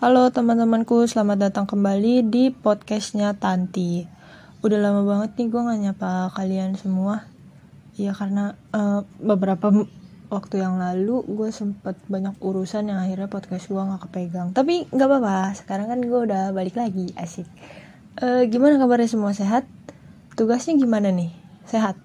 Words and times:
Halo 0.00 0.32
teman-temanku, 0.32 1.04
selamat 1.04 1.52
datang 1.52 1.68
kembali 1.68 2.24
di 2.24 2.48
podcastnya 2.48 3.36
Tanti. 3.36 4.08
Udah 4.64 4.80
lama 4.80 5.04
banget 5.04 5.36
nih 5.36 5.52
gue 5.52 5.60
gak 5.60 5.76
nyapa 5.76 6.32
kalian 6.32 6.72
semua. 6.72 7.28
Ya 8.00 8.16
karena 8.16 8.56
uh, 8.72 9.04
beberapa 9.20 9.68
waktu 10.32 10.64
yang 10.64 10.80
lalu 10.80 11.20
gue 11.28 11.52
sempet 11.52 12.00
banyak 12.08 12.32
urusan 12.40 12.88
yang 12.88 12.96
akhirnya 12.96 13.28
podcast 13.28 13.68
gue 13.68 13.76
gak 13.76 14.08
kepegang. 14.08 14.56
Tapi 14.56 14.88
gak 14.88 15.04
apa-apa, 15.04 15.52
sekarang 15.60 15.92
kan 15.92 16.00
gue 16.00 16.20
udah 16.32 16.56
balik 16.56 16.80
lagi, 16.80 17.12
asik. 17.20 17.44
Uh, 18.24 18.48
gimana 18.48 18.80
kabarnya 18.80 19.04
semua 19.04 19.36
sehat? 19.36 19.68
Tugasnya 20.32 20.80
gimana 20.80 21.12
nih? 21.12 21.28
Sehat? 21.68 22.00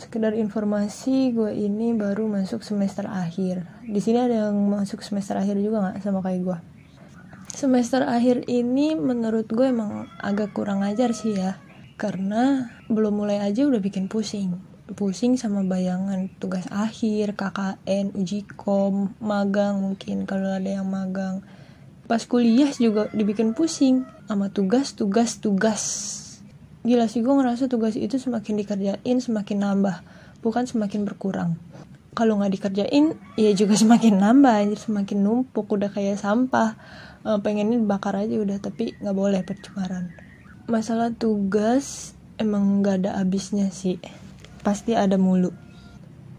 Sekedar 0.00 0.32
informasi 0.32 1.36
gue 1.36 1.52
ini 1.52 1.92
baru 1.92 2.26
masuk 2.26 2.64
semester 2.64 3.04
akhir. 3.06 3.68
Di 3.84 4.00
sini 4.00 4.18
ada 4.18 4.48
yang 4.48 4.56
masuk 4.56 5.04
semester 5.04 5.36
akhir 5.36 5.60
juga 5.60 5.84
nggak 5.84 6.00
sama 6.00 6.24
kayak 6.24 6.42
gue 6.42 6.58
semester 7.60 8.06
akhir 8.06 8.48
ini 8.48 8.96
menurut 8.96 9.44
gue 9.50 9.68
emang 9.68 10.08
agak 10.22 10.56
kurang 10.56 10.80
ajar 10.80 11.12
sih 11.12 11.36
ya. 11.36 11.58
Karena 12.00 12.72
belum 12.88 13.20
mulai 13.20 13.44
aja 13.44 13.68
udah 13.68 13.76
bikin 13.82 14.08
pusing. 14.08 14.56
Pusing 14.90 15.36
sama 15.36 15.60
bayangan 15.62 16.32
tugas 16.40 16.64
akhir 16.72 17.36
KKN 17.36 18.16
uji 18.16 18.48
kom 18.56 19.12
magang 19.20 19.84
mungkin 19.84 20.24
kalau 20.24 20.56
ada 20.56 20.80
yang 20.80 20.88
magang. 20.88 21.44
Pas 22.08 22.24
kuliah 22.24 22.72
juga 22.74 23.12
dibikin 23.12 23.52
pusing 23.52 24.08
sama 24.24 24.48
tugas 24.50 24.96
tugas 24.96 25.38
tugas 25.38 25.82
gila 26.86 27.06
sih 27.06 27.20
gue 27.20 27.34
ngerasa 27.34 27.68
tugas 27.68 27.96
itu 27.96 28.16
semakin 28.16 28.60
dikerjain 28.60 29.16
semakin 29.20 29.58
nambah. 29.60 29.96
Bukan 30.40 30.64
semakin 30.64 31.04
berkurang. 31.04 31.60
Kalau 32.16 32.40
nggak 32.40 32.52
dikerjain 32.56 33.16
ya 33.36 33.50
juga 33.52 33.76
semakin 33.82 34.20
nambah 34.20 34.54
anjir 34.54 34.80
semakin 34.80 35.18
numpuk. 35.20 35.68
Udah 35.68 35.92
kayak 35.92 36.20
sampah. 36.20 36.76
E, 37.20 37.36
pengennya 37.44 37.76
dibakar 37.76 38.16
aja 38.16 38.32
udah 38.32 38.56
tapi 38.58 38.96
nggak 38.96 39.16
boleh 39.16 39.44
percemaran 39.44 40.08
masalah 40.70 41.10
tugas 41.10 42.14
emang 42.38 42.80
nggak 42.80 43.04
ada 43.04 43.10
habisnya 43.18 43.74
sih. 43.74 43.98
Pasti 44.62 44.94
ada 44.94 45.18
mulu 45.18 45.50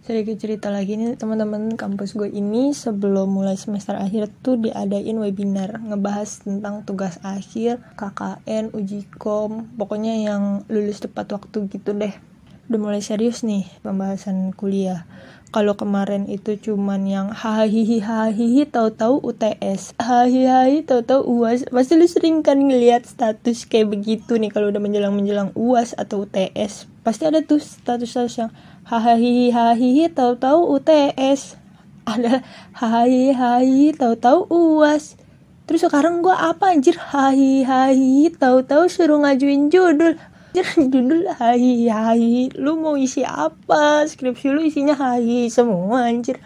sedikit 0.01 0.33
cerita 0.41 0.73
lagi 0.73 0.97
nih 0.97 1.13
teman-teman 1.13 1.77
kampus 1.77 2.17
gue 2.17 2.25
ini 2.25 2.73
sebelum 2.73 3.29
mulai 3.29 3.53
semester 3.53 3.93
akhir 3.93 4.33
tuh 4.41 4.57
diadain 4.57 5.13
webinar 5.13 5.77
ngebahas 5.77 6.41
tentang 6.41 6.81
tugas 6.81 7.21
akhir 7.21 7.77
KKN 8.01 8.73
uji 8.73 9.05
kom 9.21 9.69
pokoknya 9.77 10.17
yang 10.17 10.65
lulus 10.73 11.05
tepat 11.05 11.29
waktu 11.37 11.69
gitu 11.69 11.93
deh. 11.93 12.17
Udah 12.65 12.79
mulai 12.81 13.05
serius 13.05 13.45
nih 13.45 13.69
pembahasan 13.85 14.57
kuliah 14.57 15.05
kalau 15.51 15.75
kemarin 15.75 16.31
itu 16.31 16.55
cuman 16.55 17.03
yang 17.03 17.27
hahihi 17.35 17.99
hahihi 17.99 18.63
tahu-tahu 18.71 19.19
UTS 19.19 19.99
hahihi 19.99 20.87
tahu-tahu 20.87 21.27
UAS 21.27 21.67
pasti 21.67 21.99
lu 21.99 22.07
sering 22.07 22.39
kan 22.39 22.55
ngeliat 22.55 23.03
status 23.03 23.67
kayak 23.67 23.91
begitu 23.91 24.39
nih 24.39 24.47
kalau 24.47 24.71
udah 24.71 24.79
menjelang 24.79 25.11
menjelang 25.11 25.51
UAS 25.51 25.91
atau 25.99 26.23
UTS 26.23 26.87
pasti 27.03 27.27
ada 27.27 27.43
tuh 27.43 27.59
status-status 27.59 28.33
yang 28.39 28.51
hahihi 28.87 29.51
hahihi 29.51 30.07
tahu-tahu 30.15 30.71
UTS 30.79 31.59
ada 32.07 32.39
hahihi 32.79 33.91
tahu-tahu 33.99 34.47
UAS 34.47 35.19
terus 35.67 35.87
sekarang 35.87 36.19
gue 36.19 36.35
apa 36.35 36.75
anjir? 36.75 36.99
Hahihi 36.99 38.27
tahu-tahu 38.35 38.91
suruh 38.91 39.23
ngajuin 39.23 39.71
judul 39.71 40.19
judul 40.91 41.31
hahihi 41.31 41.87
hahihi 41.87 42.43
lu 42.59 42.75
mau 42.79 42.99
isi 42.99 43.23
apa? 43.23 44.03
Skripsi 44.03 44.51
lu 44.51 44.61
isinya 44.65 44.95
hahihi 44.95 45.47
semua 45.47 46.07
anjir. 46.07 46.39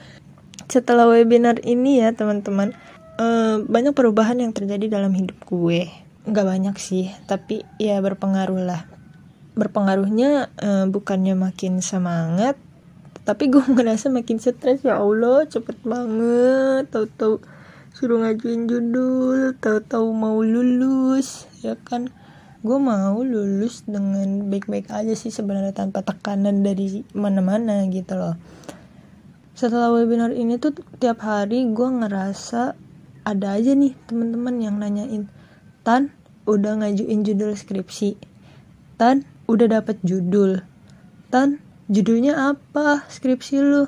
Setelah 0.69 1.09
webinar 1.09 1.61
ini 1.65 2.01
ya 2.01 2.13
teman-teman 2.13 2.73
uh, 3.17 3.61
banyak 3.65 3.93
perubahan 3.97 4.41
yang 4.41 4.53
terjadi 4.53 5.01
dalam 5.01 5.13
hidup 5.17 5.37
gue. 5.49 5.89
Nggak 6.25 6.45
banyak 6.45 6.75
sih 6.77 7.09
tapi 7.25 7.65
ya 7.81 7.97
berpengaruh 8.01 8.61
lah. 8.61 8.81
Berpengaruhnya 9.57 10.53
uh, 10.61 10.85
bukannya 10.89 11.33
makin 11.33 11.81
semangat 11.81 12.57
tapi 13.25 13.49
gue 13.53 13.65
ngerasa 13.65 14.13
makin 14.13 14.37
stres. 14.37 14.85
Ya 14.85 15.01
Allah 15.01 15.49
cepet 15.49 15.81
banget. 15.81 16.93
Tahu-tahu 16.93 17.41
suruh 17.95 18.19
ngajuin 18.19 18.67
judul 18.67 19.55
tahu-tahu 19.63 20.11
mau 20.11 20.43
lulus 20.43 21.47
ya 21.63 21.79
kan 21.79 22.11
gue 22.65 22.79
mau 22.81 23.21
lulus 23.21 23.85
dengan 23.85 24.49
baik-baik 24.49 24.89
aja 24.89 25.13
sih 25.13 25.29
sebenarnya 25.29 25.77
tanpa 25.77 26.01
tekanan 26.01 26.65
dari 26.65 27.05
mana-mana 27.13 27.85
gitu 27.93 28.17
loh. 28.17 28.33
Setelah 29.53 29.93
webinar 29.93 30.33
ini 30.33 30.57
tuh 30.57 30.73
tiap 30.97 31.21
hari 31.21 31.69
gue 31.69 31.89
ngerasa 32.01 32.73
ada 33.21 33.47
aja 33.53 33.77
nih 33.77 33.93
teman-teman 34.09 34.55
yang 34.57 34.81
nanyain 34.81 35.29
tan 35.85 36.09
udah 36.49 36.81
ngajuin 36.81 37.21
judul 37.21 37.53
skripsi? 37.53 38.17
Tan 38.97 39.29
udah 39.45 39.69
dapet 39.69 40.01
judul? 40.01 40.65
Tan 41.29 41.61
judulnya 41.85 42.57
apa? 42.57 43.05
Skripsi 43.05 43.61
lu? 43.61 43.85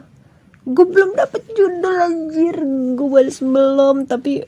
Gue 0.70 0.86
belum 0.86 1.18
dapet 1.18 1.50
judul 1.50 1.98
anjir. 1.98 2.62
Gue 2.94 3.08
balas 3.10 3.42
belum 3.42 4.06
tapi 4.06 4.46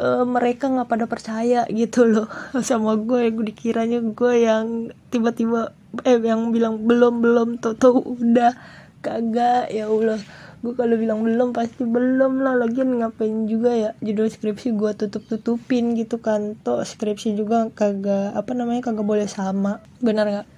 uh, 0.00 0.24
mereka 0.24 0.72
nggak 0.72 0.88
pada 0.88 1.04
percaya 1.04 1.68
gitu 1.68 2.08
loh 2.08 2.28
sama 2.68 2.96
gue. 2.96 3.28
Gue 3.30 3.52
dikiranya 3.52 4.00
gue 4.00 4.34
yang 4.40 4.88
tiba-tiba 5.12 5.76
eh 6.08 6.16
yang 6.16 6.50
bilang 6.50 6.88
belum 6.88 7.20
belum 7.20 7.48
tau 7.60 8.00
udah. 8.00 8.56
Kagak 9.04 9.72
ya 9.72 9.88
allah. 9.88 10.20
Gue 10.60 10.76
kalau 10.76 10.96
bilang 10.96 11.24
belum 11.24 11.56
pasti 11.56 11.84
belum 11.84 12.44
lah. 12.44 12.56
Lagian 12.56 13.00
ngapain 13.00 13.48
juga 13.48 13.72
ya? 13.72 13.90
Judul 14.00 14.28
skripsi 14.28 14.76
gue 14.76 14.92
tutup 14.96 15.24
tutupin 15.28 15.96
gitu 15.96 16.20
kan. 16.20 16.56
Toh 16.64 16.80
skripsi 16.84 17.36
juga 17.36 17.68
kagak 17.72 18.36
apa 18.36 18.52
namanya 18.56 18.92
kagak 18.92 19.06
boleh 19.08 19.28
sama. 19.28 19.84
Benar 20.00 20.26
nggak? 20.28 20.48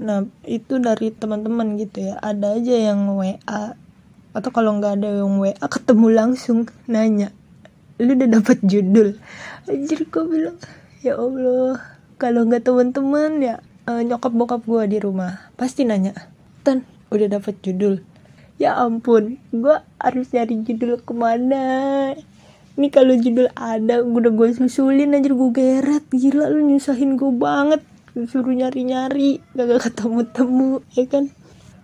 Nah 0.00 0.24
itu 0.46 0.80
dari 0.82 1.14
teman-teman 1.14 1.78
gitu 1.78 2.10
ya. 2.10 2.18
Ada 2.18 2.58
aja 2.58 2.74
yang 2.90 3.06
wa 3.10 3.34
atau 4.30 4.50
kalau 4.54 4.78
nggak 4.78 5.02
ada 5.02 5.10
yang 5.22 5.42
wa 5.42 5.50
ketemu 5.66 6.06
langsung 6.14 6.66
nanya 6.86 7.34
lu 8.00 8.16
udah 8.16 8.40
dapat 8.40 8.58
judul. 8.64 9.20
Anjir 9.68 10.08
gue 10.08 10.24
bilang 10.24 10.56
ya 11.04 11.20
allah 11.20 11.76
kalau 12.16 12.48
nggak 12.48 12.64
teman-teman 12.64 13.30
ya 13.44 13.54
uh, 13.84 14.00
nyokap 14.00 14.32
bokap 14.32 14.62
gue 14.64 14.84
di 14.88 14.98
rumah. 14.98 15.52
Pasti 15.60 15.84
nanya 15.84 16.16
tan 16.64 16.88
udah 17.12 17.28
dapat 17.28 17.60
judul? 17.60 18.00
Ya 18.56 18.76
ampun 18.76 19.36
gue 19.52 19.76
harus 20.00 20.32
nyari 20.32 20.64
judul 20.64 21.00
ke 21.00 21.12
mana? 21.12 21.64
Ini 22.80 22.88
kalau 22.88 23.12
judul 23.12 23.52
ada 23.52 24.00
udah 24.00 24.32
gue 24.32 24.48
susulin 24.56 25.12
aja 25.12 25.28
gue 25.28 25.50
geret. 25.52 26.04
Gila 26.08 26.48
lu 26.48 26.64
nyusahin 26.64 27.20
gue 27.20 27.32
banget. 27.36 27.84
Suruh 28.10 28.50
nyari-nyari 28.50 29.38
gak 29.54 29.86
ketemu-temu 29.86 30.82
ya 30.96 31.04
kan? 31.06 31.28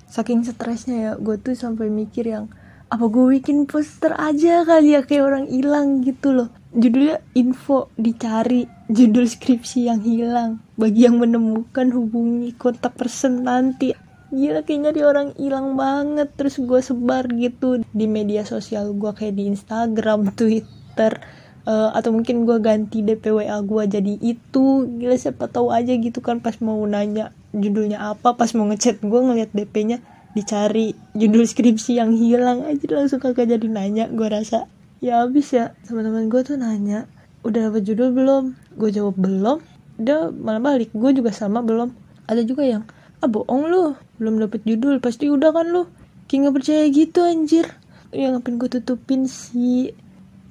Saking 0.08 0.42
stresnya 0.48 0.96
ya 0.96 1.12
gue 1.20 1.36
tuh 1.36 1.52
sampai 1.52 1.92
mikir 1.92 2.28
yang 2.28 2.48
apa 2.86 3.10
gue 3.10 3.42
bikin 3.42 3.66
poster 3.66 4.14
aja 4.14 4.62
kali 4.62 4.94
ya 4.94 5.02
kayak 5.02 5.24
orang 5.26 5.46
hilang 5.50 6.06
gitu 6.06 6.30
loh. 6.30 6.48
Judulnya 6.70 7.18
info 7.34 7.90
dicari 7.98 8.70
judul 8.86 9.26
skripsi 9.26 9.90
yang 9.90 10.00
hilang. 10.06 10.62
Bagi 10.78 11.10
yang 11.10 11.18
menemukan 11.18 11.90
hubungi 11.90 12.54
kontak 12.54 12.94
person 12.94 13.42
nanti. 13.42 13.90
Gila 14.30 14.62
kayaknya 14.62 14.90
di 14.94 15.02
orang 15.02 15.34
hilang 15.34 15.74
banget. 15.74 16.30
Terus 16.38 16.62
gue 16.62 16.78
sebar 16.78 17.26
gitu 17.34 17.82
di 17.90 18.06
media 18.06 18.46
sosial 18.46 18.94
gue 18.94 19.10
kayak 19.10 19.34
di 19.34 19.50
Instagram 19.50 20.30
Twitter 20.38 21.18
uh, 21.66 21.90
atau 21.90 22.14
mungkin 22.14 22.46
gue 22.46 22.62
ganti 22.62 23.02
DPWA 23.02 23.58
gue 23.66 23.82
jadi 23.90 24.14
itu. 24.22 24.86
Gila 24.86 25.18
siapa 25.18 25.50
tahu 25.50 25.74
aja 25.74 25.90
gitu 25.90 26.22
kan 26.22 26.38
pas 26.38 26.54
mau 26.62 26.78
nanya 26.86 27.34
judulnya 27.50 28.14
apa 28.14 28.36
pas 28.38 28.52
mau 28.54 28.68
ngechat 28.68 29.02
gue 29.02 29.20
ngeliat 29.20 29.50
DP-nya 29.50 29.98
dicari 30.36 30.92
judul 31.16 31.48
skripsi 31.48 31.96
yang 31.96 32.12
hilang 32.12 32.68
aja 32.68 32.84
langsung 32.92 33.24
kagak 33.24 33.48
jadi 33.48 33.64
nanya. 33.64 34.12
Gue 34.12 34.28
rasa 34.28 34.68
ya 35.00 35.24
habis 35.24 35.48
ya. 35.56 35.72
Teman-teman 35.88 36.28
gue 36.28 36.44
tuh 36.44 36.60
nanya 36.60 37.08
udah 37.40 37.72
dapet 37.72 37.88
judul 37.88 38.12
belum? 38.12 38.52
Gue 38.76 38.92
jawab 38.92 39.16
belum. 39.16 39.64
Udah 39.96 40.28
malah 40.36 40.60
balik 40.60 40.92
gue 40.92 41.10
juga 41.16 41.32
sama 41.32 41.64
belum. 41.64 41.96
Ada 42.28 42.44
juga 42.44 42.68
yang 42.68 42.84
ah 43.24 43.28
bohong 43.32 43.64
lu 43.72 43.96
belum 44.20 44.36
dapet 44.44 44.60
judul. 44.68 45.00
Pasti 45.00 45.32
udah 45.32 45.56
kan 45.56 45.72
lu? 45.72 45.88
Kayak 46.28 46.38
nggak 46.44 46.54
percaya 46.60 46.84
gitu 46.92 47.20
anjir. 47.24 47.66
Ya 48.12 48.28
ngapain 48.28 48.60
gue 48.60 48.68
tutupin 48.68 49.24
sih? 49.24 49.96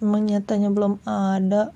Emang 0.01 0.25
nyatanya 0.25 0.73
belum 0.73 0.97
ada. 1.05 1.69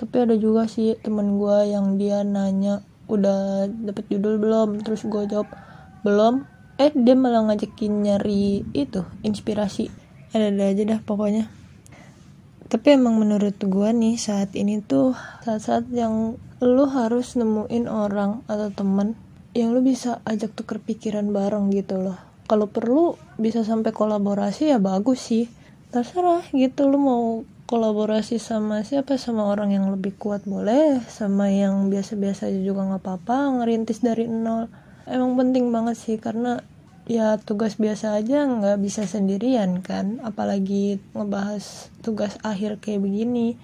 Tapi 0.00 0.16
ada 0.16 0.32
juga 0.32 0.64
sih 0.64 0.96
temen 0.96 1.36
gue 1.36 1.56
yang 1.68 2.00
dia 2.00 2.24
nanya 2.24 2.80
udah 3.04 3.68
dapet 3.68 4.08
judul 4.08 4.40
belum? 4.40 4.80
Terus 4.80 5.04
gue 5.04 5.28
jawab 5.28 5.52
belum 6.00 6.48
eh 6.80 6.88
dia 6.96 7.12
malah 7.12 7.44
ngajakin 7.44 8.08
nyari 8.08 8.64
itu 8.72 9.04
inspirasi. 9.20 9.92
Ada-ada 10.32 10.72
aja 10.72 10.82
dah 10.96 11.00
pokoknya. 11.04 11.52
Tapi 12.72 12.96
emang 12.96 13.20
menurut 13.20 13.60
gue 13.60 13.88
nih 13.92 14.16
saat 14.16 14.56
ini 14.56 14.80
tuh 14.80 15.12
saat-saat 15.44 15.92
yang 15.92 16.40
lu 16.64 16.84
harus 16.88 17.36
nemuin 17.36 17.84
orang 17.84 18.40
atau 18.48 18.72
temen 18.72 19.12
yang 19.52 19.76
lu 19.76 19.84
bisa 19.84 20.24
ajak 20.24 20.56
tuker 20.56 20.80
pikiran 20.80 21.28
bareng 21.36 21.68
gitu 21.68 22.00
loh. 22.00 22.16
Kalau 22.48 22.72
perlu 22.72 23.20
bisa 23.36 23.60
sampai 23.60 23.92
kolaborasi 23.92 24.72
ya 24.72 24.80
bagus 24.80 25.20
sih. 25.20 25.52
Terserah 25.92 26.48
gitu 26.56 26.88
lu 26.88 26.96
mau 26.96 27.22
kolaborasi 27.68 28.40
sama 28.40 28.86
siapa? 28.88 29.20
Sama 29.20 29.52
orang 29.52 29.76
yang 29.76 29.92
lebih 29.92 30.16
kuat 30.16 30.48
boleh 30.48 31.04
sama 31.12 31.52
yang 31.52 31.92
biasa-biasa 31.92 32.48
aja 32.48 32.60
juga 32.64 32.88
nggak 32.88 33.02
apa-apa 33.04 33.60
ngerintis 33.60 34.00
dari 34.00 34.30
nol 34.30 34.70
emang 35.06 35.36
penting 35.38 35.70
banget 35.70 35.96
sih 35.96 36.16
karena 36.18 36.60
ya 37.08 37.40
tugas 37.42 37.80
biasa 37.80 38.18
aja 38.20 38.44
nggak 38.44 38.78
bisa 38.82 39.06
sendirian 39.06 39.80
kan. 39.80 40.18
Apalagi 40.20 41.00
ngebahas 41.14 41.88
tugas 42.04 42.36
akhir 42.42 42.82
kayak 42.82 43.04
begini. 43.04 43.56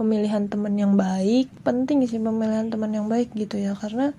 Pemilihan 0.00 0.48
teman 0.48 0.80
yang 0.80 0.96
baik 0.96 1.52
penting 1.60 2.00
sih 2.08 2.16
pemilihan 2.16 2.72
teman 2.72 2.88
yang 2.96 3.06
baik 3.12 3.36
gitu 3.36 3.60
ya. 3.60 3.76
Karena 3.76 4.16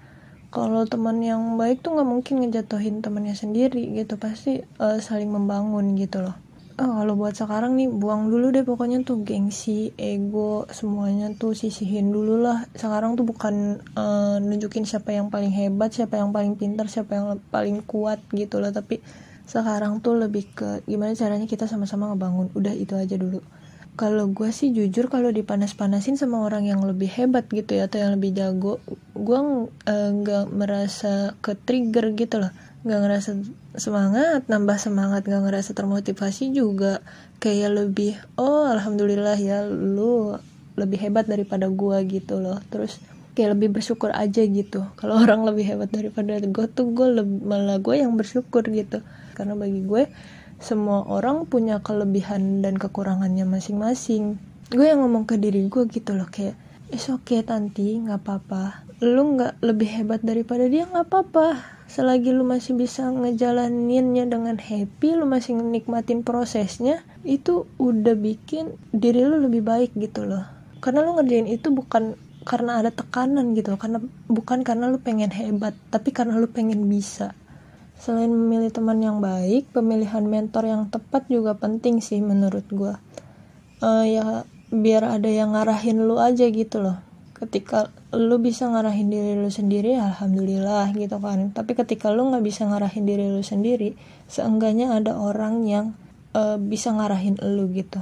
kalau 0.53 0.85
teman 0.85 1.25
yang 1.25 1.57
baik 1.57 1.81
tuh 1.81 1.97
nggak 1.97 2.05
mungkin 2.05 2.45
ngejatuhin 2.45 3.01
temannya 3.01 3.33
sendiri 3.33 3.89
gitu. 3.97 4.21
Pasti 4.21 4.61
uh, 4.77 5.01
saling 5.01 5.33
membangun 5.33 5.97
gitu 5.97 6.21
loh 6.21 6.50
oh, 6.81 6.93
kalau 6.99 7.13
buat 7.13 7.37
sekarang 7.37 7.77
nih 7.77 7.87
buang 7.87 8.33
dulu 8.33 8.49
deh 8.49 8.65
pokoknya 8.65 9.05
tuh 9.05 9.21
gengsi 9.21 9.93
ego 9.95 10.65
semuanya 10.73 11.29
tuh 11.37 11.53
sisihin 11.53 12.09
dulu 12.09 12.41
lah. 12.41 12.65
Sekarang 12.73 13.13
tuh 13.13 13.23
bukan 13.23 13.77
uh, 13.93 14.41
nunjukin 14.41 14.89
siapa 14.89 15.13
yang 15.13 15.29
paling 15.29 15.53
hebat 15.53 15.93
siapa 15.93 16.17
yang 16.17 16.33
paling 16.33 16.57
pintar 16.57 16.89
siapa 16.89 17.13
yang 17.13 17.27
paling 17.53 17.85
kuat 17.85 18.19
gitu 18.33 18.57
loh. 18.57 18.73
Tapi 18.73 18.99
sekarang 19.45 20.01
tuh 20.01 20.17
lebih 20.17 20.49
ke 20.51 20.69
gimana 20.89 21.13
caranya 21.13 21.45
kita 21.45 21.69
sama-sama 21.69 22.09
ngebangun. 22.09 22.49
Udah 22.57 22.73
itu 22.73 22.97
aja 22.97 23.15
dulu. 23.15 23.45
Kalau 23.95 24.31
gue 24.33 24.49
sih 24.49 24.73
jujur 24.73 25.11
kalau 25.11 25.29
dipanas-panasin 25.29 26.17
sama 26.17 26.41
orang 26.41 26.65
yang 26.65 26.81
lebih 26.81 27.11
hebat 27.11 27.45
gitu 27.51 27.77
ya 27.77 27.91
atau 27.91 27.99
yang 27.99 28.15
lebih 28.17 28.31
jago 28.33 28.79
gue 29.13 29.39
eh, 29.83 30.09
nggak 30.15 30.45
uh, 30.47 30.49
merasa 30.49 31.35
ke 31.43 31.59
trigger 31.59 32.15
gitu 32.15 32.39
loh 32.41 32.51
nggak 32.81 32.99
ngerasa 33.05 33.29
semangat 33.77 34.49
nambah 34.49 34.77
semangat 34.81 35.21
nggak 35.29 35.43
ngerasa 35.45 35.71
termotivasi 35.77 36.49
juga. 36.49 37.05
Kayak 37.37 37.77
lebih 37.77 38.17
oh 38.41 38.69
alhamdulillah 38.69 39.37
ya 39.37 39.65
lu 39.65 40.37
lebih 40.77 40.97
hebat 40.97 41.29
daripada 41.29 41.69
gua 41.69 42.01
gitu 42.01 42.41
loh. 42.41 42.57
Terus 42.73 42.97
kayak 43.37 43.57
lebih 43.57 43.77
bersyukur 43.79 44.09
aja 44.13 44.41
gitu. 44.41 44.85
Kalau 44.97 45.19
orang 45.23 45.45
lebih 45.45 45.65
hebat 45.67 45.89
daripada 45.93 46.41
gue 46.41 46.65
tuh 46.71 46.91
gue 46.91 47.07
malah 47.23 47.77
gue 47.77 47.95
yang 48.01 48.17
bersyukur 48.17 48.65
gitu. 48.69 49.05
Karena 49.37 49.53
bagi 49.53 49.85
gue 49.85 50.09
semua 50.61 51.05
orang 51.09 51.49
punya 51.49 51.81
kelebihan 51.81 52.61
dan 52.61 52.77
kekurangannya 52.77 53.45
masing-masing. 53.45 54.37
Gue 54.71 54.89
yang 54.89 55.01
ngomong 55.05 55.25
ke 55.29 55.37
diri 55.37 55.67
gue 55.67 55.85
gitu 55.89 56.15
loh 56.15 56.29
kayak 56.29 56.55
is 56.91 57.07
oke 57.07 57.23
okay, 57.29 57.45
tanti 57.45 57.97
nggak 58.01 58.21
apa-apa. 58.25 58.89
Lu 59.01 59.37
nggak 59.37 59.61
lebih 59.65 59.89
hebat 59.89 60.21
daripada 60.21 60.65
dia 60.69 60.85
nggak 60.85 61.05
apa-apa 61.09 61.80
selagi 61.91 62.31
lu 62.31 62.47
masih 62.47 62.79
bisa 62.79 63.11
ngejalaninnya 63.11 64.23
dengan 64.31 64.55
happy 64.55 65.19
lu 65.19 65.27
masih 65.27 65.59
nikmatin 65.59 66.23
prosesnya 66.23 67.03
itu 67.27 67.67
udah 67.75 68.15
bikin 68.15 68.79
diri 68.95 69.27
lu 69.27 69.43
lebih 69.43 69.59
baik 69.59 69.91
gitu 69.99 70.23
loh. 70.23 70.47
Karena 70.79 71.03
lu 71.03 71.19
ngerjain 71.19 71.51
itu 71.51 71.67
bukan 71.67 72.15
karena 72.47 72.79
ada 72.79 72.89
tekanan 72.89 73.53
gitu 73.53 73.75
karena 73.77 74.01
bukan 74.25 74.63
karena 74.63 74.89
lu 74.89 74.97
pengen 74.97 75.29
hebat 75.29 75.75
tapi 75.91 76.15
karena 76.15 76.39
lu 76.39 76.47
pengen 76.47 76.87
bisa. 76.87 77.35
Selain 77.99 78.31
memilih 78.31 78.71
teman 78.71 78.97
yang 79.03 79.19
baik 79.19 79.75
pemilihan 79.75 80.23
mentor 80.23 80.65
yang 80.65 80.87
tepat 80.87 81.27
juga 81.27 81.59
penting 81.59 81.99
sih 81.99 82.23
menurut 82.23 82.65
gue 82.71 82.95
uh, 83.83 84.05
ya 84.05 84.47
biar 84.71 85.19
ada 85.19 85.27
yang 85.27 85.51
ngarahin 85.51 86.07
lu 86.07 86.15
aja 86.21 86.47
gitu 86.47 86.79
loh 86.79 86.97
ketika 87.41 87.89
lu 88.13 88.37
bisa 88.37 88.69
ngarahin 88.69 89.09
diri 89.09 89.33
lu 89.33 89.49
sendiri 89.49 89.97
alhamdulillah 89.97 90.93
gitu 90.93 91.17
kan. 91.17 91.49
Tapi 91.49 91.73
ketika 91.73 92.13
lu 92.13 92.29
nggak 92.29 92.45
bisa 92.45 92.69
ngarahin 92.69 93.09
diri 93.09 93.25
lu 93.33 93.41
sendiri 93.41 93.97
seenggaknya 94.29 94.93
ada 94.93 95.17
orang 95.17 95.65
yang 95.65 95.97
uh, 96.37 96.61
bisa 96.61 96.93
ngarahin 96.93 97.41
lu 97.41 97.65
gitu. 97.73 97.97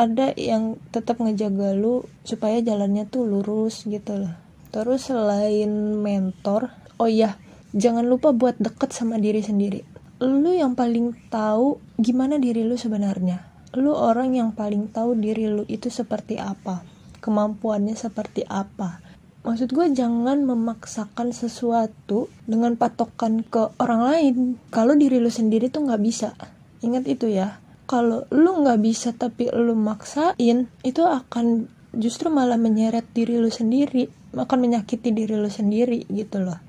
Ada 0.00 0.32
yang 0.40 0.80
tetap 0.96 1.20
ngejaga 1.20 1.76
lu 1.76 2.08
supaya 2.24 2.64
jalannya 2.64 3.04
tuh 3.04 3.28
lurus 3.28 3.84
gitu 3.84 4.16
loh. 4.16 4.32
Terus 4.72 5.12
selain 5.12 6.00
mentor 6.00 6.72
oh 6.96 7.10
iya 7.10 7.36
jangan 7.76 8.08
lupa 8.08 8.32
buat 8.32 8.56
deket 8.56 8.96
sama 8.96 9.20
diri 9.20 9.44
sendiri. 9.44 9.84
Lu 10.24 10.56
yang 10.56 10.72
paling 10.72 11.12
tahu 11.28 11.76
gimana 12.00 12.40
diri 12.40 12.64
lu 12.64 12.80
sebenarnya. 12.80 13.44
Lu 13.76 13.92
orang 13.92 14.32
yang 14.32 14.56
paling 14.56 14.88
tahu 14.88 15.20
diri 15.20 15.52
lu 15.52 15.68
itu 15.68 15.92
seperti 15.92 16.40
apa 16.40 16.99
kemampuannya 17.20 17.94
seperti 17.94 18.42
apa. 18.48 19.00
Maksud 19.40 19.72
gue 19.72 19.86
jangan 19.96 20.44
memaksakan 20.44 21.32
sesuatu 21.32 22.28
dengan 22.44 22.76
patokan 22.76 23.40
ke 23.40 23.72
orang 23.80 24.02
lain. 24.04 24.36
Kalau 24.68 24.92
diri 24.92 25.16
lu 25.16 25.32
sendiri 25.32 25.72
tuh 25.72 25.88
nggak 25.88 26.02
bisa. 26.04 26.36
Ingat 26.84 27.08
itu 27.08 27.32
ya. 27.32 27.56
Kalau 27.88 28.28
lu 28.28 28.60
nggak 28.60 28.80
bisa 28.84 29.16
tapi 29.16 29.48
lu 29.48 29.72
maksain 29.72 30.68
itu 30.84 31.02
akan 31.04 31.72
justru 31.96 32.28
malah 32.28 32.60
menyeret 32.60 33.08
diri 33.16 33.40
lu 33.40 33.48
sendiri 33.48 34.06
akan 34.36 34.58
menyakiti 34.62 35.10
diri 35.10 35.34
lu 35.34 35.50
sendiri 35.50 36.06
gitu 36.06 36.38
loh. 36.44 36.60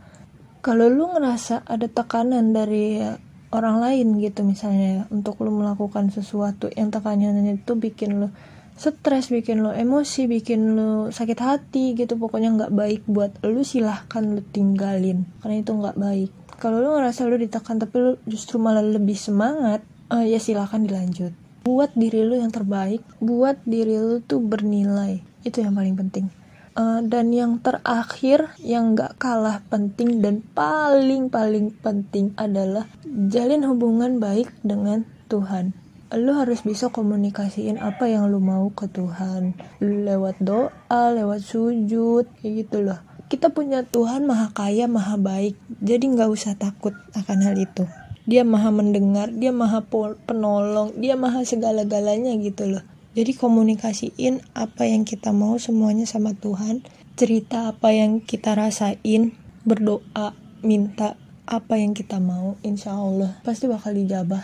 Kalau 0.66 0.90
lu 0.90 1.14
ngerasa 1.14 1.66
ada 1.66 1.86
tekanan 1.86 2.54
dari 2.54 3.02
orang 3.52 3.84
lain 3.84 4.08
gitu 4.24 4.48
misalnya 4.48 5.06
untuk 5.12 5.44
lu 5.44 5.52
melakukan 5.52 6.10
sesuatu 6.10 6.72
yang 6.72 6.90
tekanannya 6.90 7.60
itu 7.60 7.74
bikin 7.76 8.24
lu 8.24 8.28
stres 8.76 9.30
bikin 9.30 9.62
lo 9.62 9.72
emosi 9.76 10.26
bikin 10.26 10.76
lo 10.76 11.10
sakit 11.14 11.40
hati 11.40 11.94
gitu. 11.94 12.18
Pokoknya 12.18 12.50
nggak 12.56 12.74
baik 12.74 13.02
buat 13.06 13.38
lo 13.46 13.62
silahkan 13.62 14.24
lo 14.26 14.42
tinggalin. 14.54 15.28
Karena 15.44 15.56
itu 15.62 15.72
nggak 15.72 15.98
baik. 15.98 16.30
Kalau 16.62 16.78
lo 16.82 16.98
ngerasa 16.98 17.26
lo 17.26 17.36
ditekan 17.38 17.82
tapi 17.82 17.96
lo 17.98 18.12
justru 18.30 18.62
malah 18.62 18.86
lebih 18.86 19.18
semangat 19.18 19.82
uh, 20.14 20.26
ya 20.26 20.38
silahkan 20.38 20.82
dilanjut. 20.82 21.34
Buat 21.62 21.94
diri 21.94 22.26
lo 22.26 22.38
yang 22.38 22.50
terbaik 22.50 23.06
buat 23.22 23.62
diri 23.66 23.98
lo 23.98 24.22
tuh 24.22 24.42
bernilai. 24.42 25.22
Itu 25.46 25.62
yang 25.62 25.78
paling 25.78 25.98
penting. 25.98 26.26
Uh, 26.72 27.04
dan 27.04 27.36
yang 27.36 27.60
terakhir 27.60 28.56
yang 28.64 28.96
nggak 28.96 29.20
kalah 29.20 29.60
penting 29.68 30.24
dan 30.24 30.40
paling 30.56 31.28
paling 31.28 31.76
penting 31.84 32.32
adalah 32.40 32.88
jalin 33.04 33.68
hubungan 33.68 34.24
baik 34.24 34.48
dengan 34.64 35.04
Tuhan 35.28 35.76
lu 36.12 36.36
harus 36.36 36.68
bisa 36.68 36.92
komunikasiin 36.92 37.80
apa 37.80 38.12
yang 38.12 38.28
lu 38.28 38.44
mau 38.44 38.68
ke 38.76 38.92
Tuhan. 38.92 39.56
Lewat 39.80 40.44
doa 40.44 41.16
lewat 41.16 41.40
sujud 41.40 42.28
kayak 42.40 42.54
gitu 42.68 42.84
loh. 42.84 43.00
Kita 43.32 43.56
punya 43.56 43.88
Tuhan 43.88 44.28
maha 44.28 44.52
kaya 44.52 44.92
maha 44.92 45.16
baik. 45.16 45.56
Jadi 45.80 46.12
nggak 46.12 46.28
usah 46.28 46.60
takut 46.60 46.92
akan 47.16 47.38
hal 47.48 47.56
itu. 47.56 47.88
Dia 48.28 48.44
maha 48.44 48.76
mendengar 48.76 49.32
dia 49.32 49.56
maha 49.56 49.88
penolong 50.28 50.92
dia 51.00 51.16
maha 51.16 51.48
segala-galanya 51.48 52.36
gitu 52.44 52.68
loh. 52.68 52.84
Jadi 53.12 53.36
komunikasiin 53.36 54.44
apa 54.56 54.88
yang 54.88 55.08
kita 55.08 55.32
mau 55.32 55.56
semuanya 55.60 56.04
sama 56.04 56.36
Tuhan. 56.36 56.84
Cerita 57.16 57.72
apa 57.72 57.92
yang 57.96 58.24
kita 58.24 58.56
rasain 58.56 59.36
berdoa 59.64 60.36
minta 60.64 61.16
apa 61.46 61.76
yang 61.76 61.92
kita 61.92 62.24
mau 62.24 62.56
insya 62.64 62.96
Allah 62.96 63.36
pasti 63.44 63.68
bakal 63.68 63.92
dijabah 63.92 64.40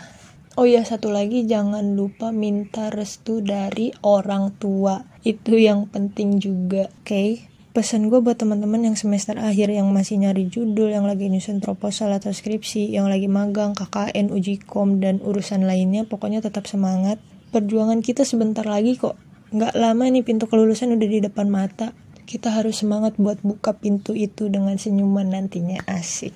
Oh 0.58 0.66
iya 0.66 0.82
satu 0.82 1.14
lagi 1.14 1.46
jangan 1.46 1.94
lupa 1.94 2.34
minta 2.34 2.90
restu 2.90 3.38
dari 3.38 3.94
orang 4.02 4.58
tua. 4.58 5.06
Itu 5.22 5.54
yang 5.54 5.86
penting 5.86 6.42
juga, 6.42 6.90
oke? 6.90 7.06
Okay? 7.06 7.46
Pesan 7.70 8.10
gue 8.10 8.18
buat 8.18 8.42
teman-teman 8.42 8.82
yang 8.90 8.98
semester 8.98 9.38
akhir 9.38 9.70
yang 9.70 9.86
masih 9.94 10.18
nyari 10.18 10.50
judul, 10.50 10.90
yang 10.90 11.06
lagi 11.06 11.30
nyusun 11.30 11.62
proposal 11.62 12.10
atau 12.10 12.34
skripsi, 12.34 12.90
yang 12.90 13.06
lagi 13.06 13.30
magang, 13.30 13.70
KKN, 13.70 14.34
uji 14.34 14.58
kom, 14.58 14.98
dan 14.98 15.22
urusan 15.22 15.62
lainnya, 15.62 16.10
pokoknya 16.10 16.42
tetap 16.42 16.66
semangat. 16.66 17.22
Perjuangan 17.54 18.02
kita 18.02 18.26
sebentar 18.26 18.66
lagi 18.66 18.98
kok. 18.98 19.14
Nggak 19.54 19.78
lama 19.78 20.10
nih 20.10 20.26
pintu 20.26 20.50
kelulusan 20.50 20.90
udah 20.90 21.06
di 21.06 21.22
depan 21.22 21.46
mata. 21.46 21.94
Kita 22.26 22.50
harus 22.50 22.82
semangat 22.82 23.14
buat 23.14 23.38
buka 23.46 23.78
pintu 23.78 24.10
itu 24.10 24.50
dengan 24.50 24.74
senyuman 24.74 25.30
nantinya. 25.30 25.86
Asik. 25.86 26.34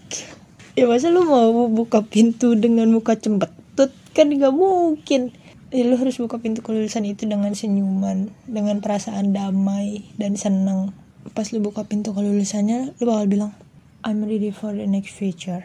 Ya 0.79 0.87
masa 0.87 1.11
lu 1.11 1.27
mau 1.27 1.67
buka 1.67 2.07
pintu 2.07 2.55
dengan 2.55 2.87
muka 2.95 3.19
cembet? 3.19 3.62
Kan 4.13 4.29
nggak 4.29 4.53
mungkin. 4.53 5.33
Ya, 5.73 5.89
lu 5.89 5.97
harus 5.97 6.21
buka 6.21 6.37
pintu 6.37 6.61
kelulusan 6.61 7.09
itu 7.09 7.25
dengan 7.25 7.57
senyuman 7.57 8.29
dengan 8.45 8.85
perasaan 8.85 9.33
damai 9.33 10.05
dan 10.21 10.37
senang. 10.37 10.93
Pas 11.33 11.49
lu 11.49 11.65
buka 11.65 11.89
pintu 11.89 12.13
kelulusannya 12.13 12.93
lu 13.01 13.05
bakal 13.09 13.25
bilang 13.25 13.53
I'm 14.05 14.21
ready 14.29 14.53
for 14.53 14.77
the 14.77 14.85
next 14.85 15.17
future. 15.17 15.65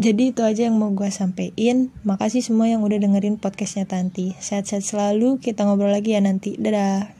Jadi 0.00 0.32
itu 0.32 0.40
aja 0.40 0.64
yang 0.64 0.80
mau 0.80 0.88
gue 0.96 1.12
sampein. 1.12 1.92
Makasih 2.08 2.40
semua 2.40 2.72
yang 2.72 2.80
udah 2.80 2.96
dengerin 2.96 3.36
podcastnya 3.36 3.84
Tanti. 3.84 4.32
Sehat-sehat 4.40 4.80
selalu 4.80 5.36
kita 5.44 5.68
ngobrol 5.68 5.92
lagi 5.92 6.16
ya 6.16 6.24
nanti. 6.24 6.56
Dadah 6.56 7.19